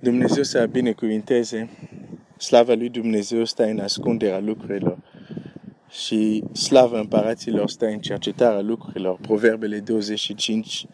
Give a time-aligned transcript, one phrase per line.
[0.00, 1.70] Dumnezeu să binecuvinteze,
[2.36, 4.98] slava lui Dumnezeu stă în ascunderea lucrurilor
[5.90, 9.18] și slava împăraților stă în cercetarea lucrurilor.
[9.20, 10.86] Proverbele 25,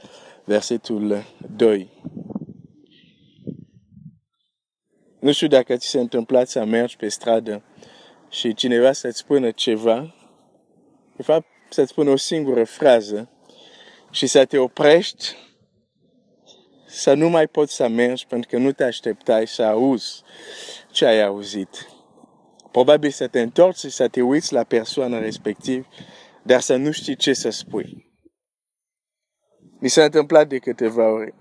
[0.44, 1.24] versetul
[1.56, 1.90] 2.
[5.20, 7.62] Nu știu dacă ți se întâmplat să mergi pe stradă
[8.30, 10.14] și cineva să-ți spună ceva,
[11.16, 13.28] de fapt să-ți spună o singură frază
[14.10, 15.36] și să te oprești
[16.94, 20.22] să nu mai poți să mergi pentru că nu te așteptai să auzi
[20.90, 21.88] ce ai auzit.
[22.70, 25.86] Probabil să te întorci și să te uiți la persoana respectiv,
[26.42, 28.12] dar să nu știi ce să spui.
[29.80, 31.34] Mi s-a întâmplat de câteva ori.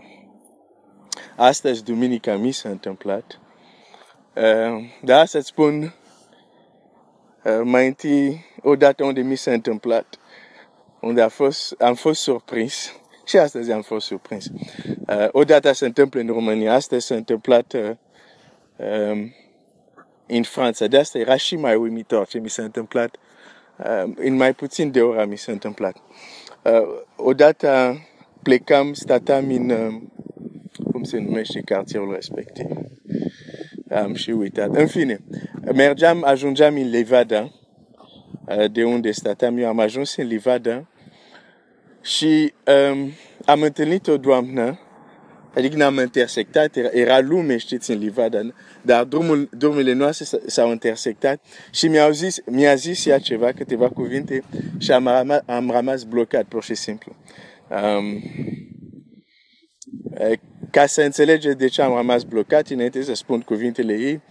[1.36, 3.40] Astăzi, duminica, mi s-a întâmplat.
[4.36, 5.84] Uh, dar să-ți spun
[7.44, 10.20] uh, mai întâi, odată unde mi s-a întâmplat,
[11.02, 14.46] unde a fost, am fost surprins și astăzi am fost surprins.
[15.08, 17.92] Uh, odată se întâmplă în România, astăzi s-a întâmplat uh,
[19.12, 19.34] um,
[20.28, 20.88] în Franța.
[20.88, 23.16] De asta era și mai uimitor ce mi s-a întâmplat.
[23.78, 25.96] Uh, în mai puțin de ore mi s-a întâmplat.
[26.64, 27.98] Uh, odată
[28.44, 30.02] plecam, statam în, uh,
[30.92, 32.66] cum se numește cartierul respectiv.
[33.90, 34.76] Am și uitat.
[34.76, 35.20] În fine,
[35.74, 37.52] mergeam, ajungeam în Levada,
[38.48, 40.88] uh, de unde statam eu, am ajuns în Levada
[42.04, 42.54] și
[42.92, 43.12] um,
[43.46, 44.80] am întâlnit o doamnă,
[45.56, 48.40] adică ne-am intersectat, era, era lume, știți, în Livada,
[48.82, 54.44] dar drumul, drumurile noastre s-au intersectat și mi-a zis, mi-a zis ea ceva, câteva cuvinte
[54.78, 57.16] și am rămas, am rămas blocat, pur și simplu.
[57.70, 58.24] Um,
[60.72, 64.22] ca să înțelegeți de ce am rămas blocat, înainte să spun cuvintele ei,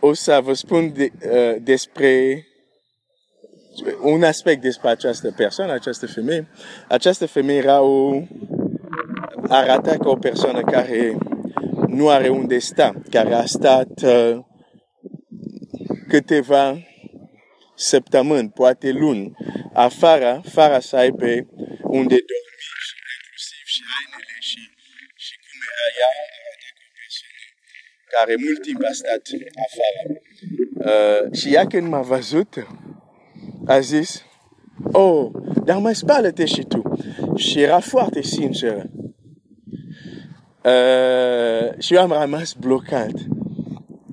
[0.00, 2.44] o să vă spun de, uh, despre
[4.00, 6.48] un aspect despre această persoană, această femeie.
[6.88, 8.22] Această femeie era o,
[9.48, 11.16] arata ca o persoană care
[11.86, 14.38] nu are unde sta, care a stat uh,
[16.08, 16.78] câteva
[17.74, 19.32] săptămâni, poate luni,
[19.72, 21.26] afară, fără să aibă
[21.82, 24.60] unde dormi și inclusiv și hainele și,
[25.24, 27.46] și cum era ea, arată ca o persoană
[28.14, 29.22] care mult timp a stat
[29.66, 30.02] afară.
[30.90, 32.66] Uh, și ea când m-a văzut,
[33.66, 34.24] a zis,
[34.92, 35.30] oh,
[35.64, 36.82] dar mai spală-te și tu.
[37.34, 38.90] Și era foarte sinceră.
[40.64, 43.12] Uh, și eu am rămas blocat.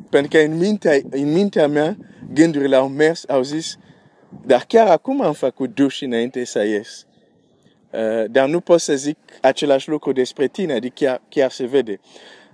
[0.09, 1.97] Pentru că în mintea, în mintea mea,
[2.33, 3.77] gândurile au mers, au zis,
[4.45, 7.05] dar chiar acum am făcut duș înainte să ies.
[7.89, 11.99] Uh, dar nu pot să zic același lucru despre tine, adică chiar, chiar se vede.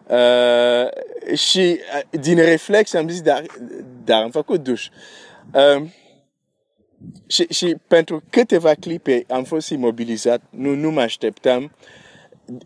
[0.07, 1.79] Uh, și
[2.13, 3.43] uh, din reflex am zis, dar,
[4.03, 4.89] dar am făcut duș.
[5.53, 5.83] Uh,
[7.27, 11.71] și, și pentru câteva clipe am fost imobilizat, nu, nu mă așteptam.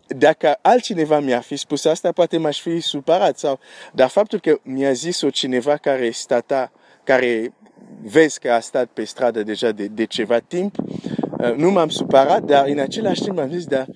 [0.06, 3.38] Dacă altcineva mi-ar fi spus asta, poate m-aș fi supărat.
[3.38, 3.58] Sau,
[3.92, 6.72] dar faptul că mi-a zis-o cineva care stata,
[7.04, 7.54] care
[8.02, 12.42] vezi că a stat pe stradă deja de, de ceva timp, uh, nu m-am supărat,
[12.42, 13.86] dar în același timp am zis, dar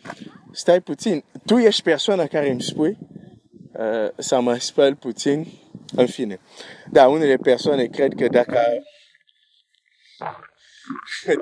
[0.52, 2.98] stai puțin, tu ești persoana care îmi spui
[3.72, 5.46] uh, să mă spăl puțin,
[5.94, 6.40] în fine.
[6.90, 8.58] Da, unele persoane cred că dacă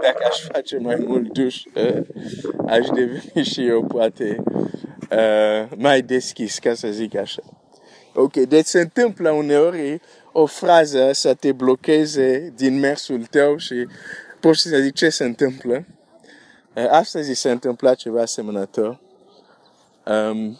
[0.02, 2.02] dacă aș face mai mult duș, uh,
[2.66, 4.42] aș deveni și eu poate
[5.10, 7.42] uh, mai deschis, ca să zic așa.
[8.14, 10.00] Ok, deci se întâmplă uneori
[10.32, 13.86] o frază să te blocheze din mersul tău și
[14.40, 15.86] poți să zic ce se întâmplă.
[16.74, 19.00] Uh, astăzi se întâmpla ceva asemănător.
[20.06, 20.58] Um,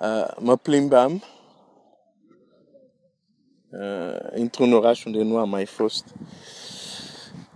[0.00, 1.22] uh, mă plimbam
[3.70, 6.04] uh, într-un oraș unde nu am mai fost.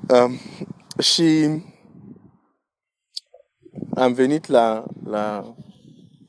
[0.09, 0.39] Um,
[0.99, 1.49] și
[3.95, 5.55] am venit la, la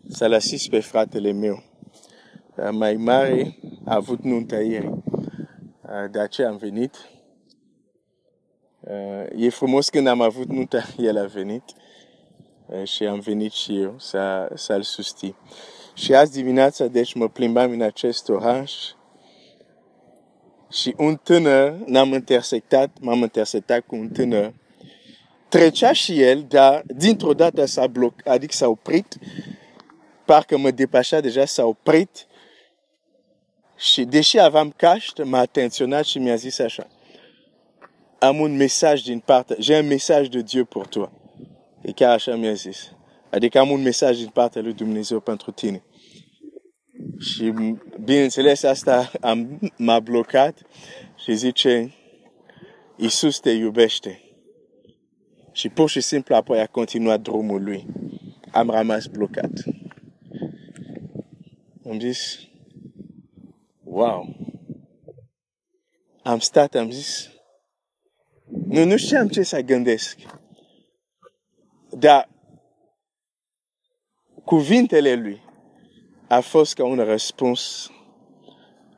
[0.10, 1.64] să-l asist pe fratele meu.
[2.72, 4.94] Mai mare a avut nunta ieri.
[6.12, 6.96] De aceea am venit.
[9.36, 11.64] E frumos când am avut nunta, el a venit.
[12.84, 15.36] Și am venit și eu să, să-l susțin.
[15.94, 18.74] Și azi dimineața, deci, mă plimbam în acest oraș
[20.72, 24.54] și un tânăr n-am intersectat, m-am intersectat cu un tânăr.
[25.50, 29.18] Trecea și el, dar dintr-o dată s-a blocat, adică s-a oprit,
[30.26, 32.28] parcă mă depășea deja, s-a oprit
[33.78, 36.88] și deși aveam caștă, m-a atenționat și mi-a zis așa,
[38.20, 41.10] am un mesaj din partea, j'ai un mesaj de Dieu pour toi.
[41.82, 42.92] E chiar așa mi-a zis.
[43.30, 45.84] Adică am un mesaj din partea lui Dumnezeu pentru tine.
[47.20, 47.54] Și
[48.08, 50.62] bineînțeles asta am, m-a blocat
[51.16, 51.94] și zice,
[52.96, 54.22] Iisus te iubește.
[55.52, 57.86] Și pur și simplu apoi a continuat drumul lui.
[58.52, 59.52] Am rămas blocat.
[61.90, 62.40] am zis,
[63.84, 64.36] wow.
[66.24, 67.30] Am stat, am zis,
[68.68, 70.20] nu, nu știam ce să gândesc.
[71.90, 72.30] Dar
[74.44, 75.42] cuvintele lui
[76.28, 77.92] a fost ca un răspuns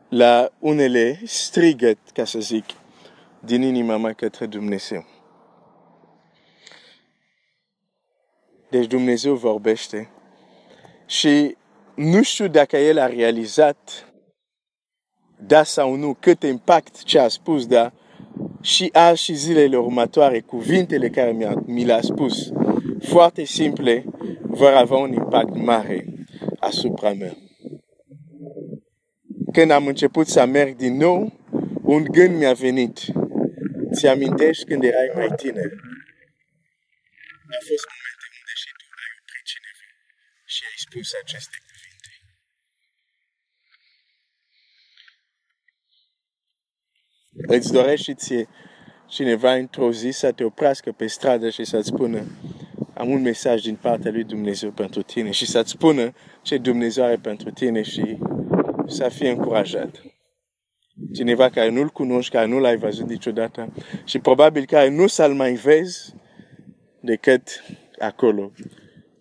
[0.10, 2.66] la unele strigăt, ca să zic,
[3.40, 5.06] din inima mea către Dumnezeu.
[8.70, 10.10] Deci Dumnezeu vorbește
[11.06, 11.56] și
[11.96, 14.10] nu știu dacă El a realizat
[15.40, 17.94] da sau nu, cât impact ce a spus, dar
[18.62, 22.52] și azi și zilele următoare, cuvintele care mi le-a spus,
[23.00, 24.06] foarte simple,
[24.42, 26.06] vor avea un impact mare
[26.60, 27.38] asupra mea.
[29.51, 31.40] Când am început să merg din nou,
[31.81, 33.00] un gând mi-a venit.
[33.94, 35.72] Ți amintești când erai mai tiner?
[37.56, 39.88] A fost momente unde și tu ai oprit cineva
[40.46, 42.12] și ai spus aceste cuvinte.
[47.56, 48.48] Îți dorești și ție
[49.07, 52.25] cineva într-o zi să te oprească pe stradă și să-ți spună
[53.00, 57.16] am un mesaj din partea lui Dumnezeu pentru tine și să-ți spună ce Dumnezeu are
[57.16, 58.18] pentru tine și
[58.90, 60.02] să fie încurajat.
[61.14, 65.54] Cineva care nu-L cunoști, care nu l-ai văzut niciodată și probabil care nu să-L mai
[65.54, 66.14] vezi
[67.00, 67.64] decât
[68.00, 68.52] acolo,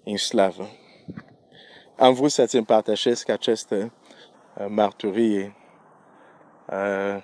[0.04, 0.68] în slavă.
[1.96, 3.92] Am vrut să-ți împărtășesc această
[4.56, 5.56] uh, marturie
[6.68, 7.22] uh,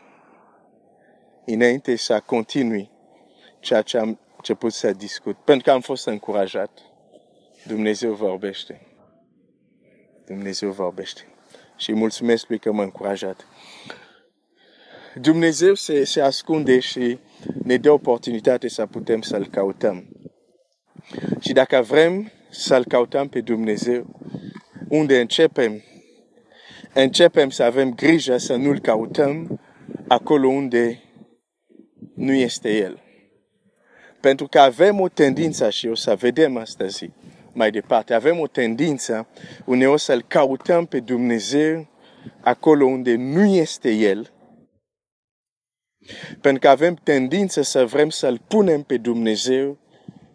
[1.44, 2.90] înainte să continui
[3.60, 6.70] ceea ce am început să discut, pentru că am fost încurajat.
[7.66, 8.86] Dumnezeu vorbește.
[10.26, 11.33] Dumnezeu vorbește.
[11.76, 13.46] Și mulțumesc lui că m-a încurajat.
[15.14, 17.18] Dumnezeu se, se ascunde și
[17.62, 20.08] ne dă oportunitate să putem să-L căutăm.
[21.40, 24.20] Și dacă vrem să-L căutăm pe Dumnezeu,
[24.88, 25.82] unde începem?
[26.94, 29.60] Începem să avem grijă să nu-L căutăm
[30.08, 31.02] acolo unde
[32.14, 33.02] nu este El.
[34.20, 37.10] Pentru că avem o tendință, și o să vedem astăzi
[37.54, 39.26] mai departe, avem o tendință
[39.64, 41.86] uneori să-L căutăm pe Dumnezeu
[42.40, 44.32] acolo unde nu este El,
[46.40, 49.78] pentru că avem tendință să vrem să-L punem pe Dumnezeu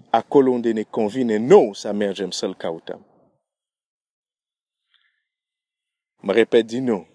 [0.10, 3.06] acolo unde ne convine nou să mergem să-L căutăm.
[6.22, 7.08] Mă repet din nou.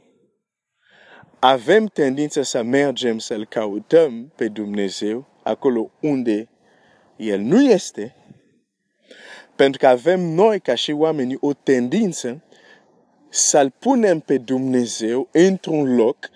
[1.39, 6.49] Avem tendință să mergem să-L căutăm pe Dumnezeu acolo unde
[7.17, 8.17] El nu este,
[9.57, 12.43] pentru că avem noi ca și oameni o tendință
[13.29, 16.31] să-L punem pe Dumnezeu într-un loc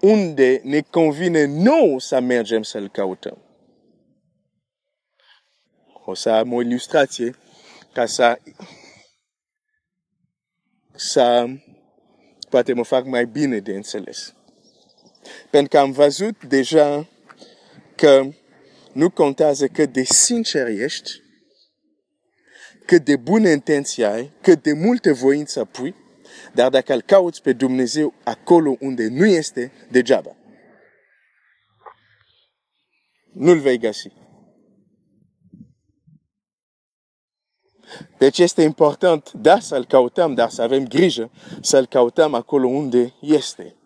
[0.00, 3.38] unde ne convine nou să mergem să-L căutăm.
[6.04, 7.34] O să am o ilustrație
[7.92, 8.38] ca să,
[10.94, 11.46] să
[12.48, 14.34] poate mă fac mai bine de înțeles.
[15.50, 17.08] Pentru că am văzut deja
[17.94, 18.28] că
[18.92, 21.10] nu contează cât de sincer ești,
[22.88, 25.94] cât de bună intenție ai, cât de multe voință pui,
[26.54, 30.36] dar dacă îl cauți pe Dumnezeu acolo unde nu este, degeaba.
[33.32, 34.12] Nu-l vei găsi.
[38.18, 41.30] Deci este important, da, să-L căutăm, dar să avem grijă
[41.60, 43.77] să-L căutăm acolo unde este.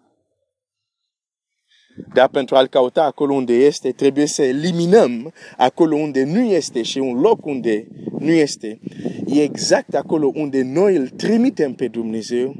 [2.12, 6.98] Dar pentru a-L căuta acolo unde este, trebuie să eliminăm acolo unde nu este și
[6.98, 7.86] un loc unde
[8.18, 8.80] nu este.
[9.26, 12.54] E exact acolo unde noi îl trimitem pe Dumnezeu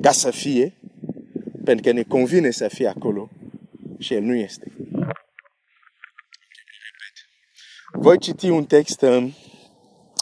[0.00, 0.74] ca să fie,
[1.64, 3.28] pentru că ne convine să fie acolo
[3.98, 4.72] și El nu este.
[7.92, 9.32] Voi citi un text um,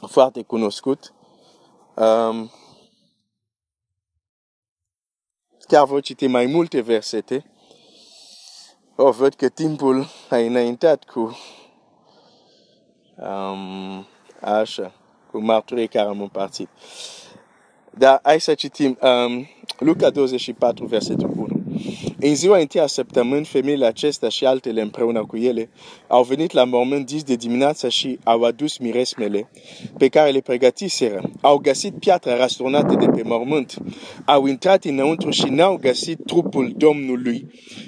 [0.08, 1.14] foarte cunoscut.
[1.96, 2.50] Um,
[5.68, 7.44] chiar voi citi mai multe versete.
[8.96, 11.38] O, văd că timpul a înaintat cu
[13.16, 14.06] um,
[14.40, 14.92] așa,
[15.30, 16.68] cu marturii care am împărțit.
[17.90, 19.46] Dar hai să citim um,
[19.78, 21.51] Luca 24, versetul 1.
[22.24, 25.68] În ziua întâi a săptămâni, femeile acestea și altele împreună cu ele
[26.06, 29.50] au venit la mormânt dis de dimineață și au adus miresmele
[29.98, 31.30] pe care le pregătiseră.
[31.40, 33.74] Au găsit piatra rasturnată de pe mormânt,
[34.24, 37.46] au intrat înăuntru și n-au găsit trupul Domnului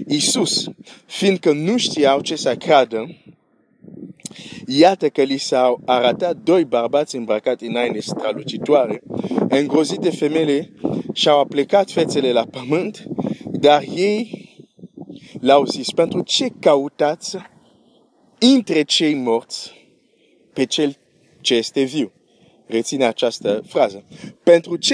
[0.08, 0.64] Isus,
[1.06, 3.06] fiindcă nu știau ce să creadă,
[4.66, 9.02] Iată că li s-au arătat doi bărbați îmbrăcați în haine strălucitoare,
[9.48, 10.72] îngrozite femeile
[11.12, 13.06] și-au aplecat fețele la pământ,
[13.64, 14.48] dar ei
[15.40, 17.36] l-au zis, pentru ce căutați
[18.38, 19.72] între cei morți
[20.52, 20.96] pe cel
[21.40, 22.12] ce este viu?
[22.66, 24.04] Reține această frază.
[24.42, 24.82] Pentru ce